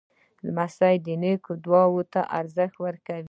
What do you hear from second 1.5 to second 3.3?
دعا ته ارزښت ورکوي.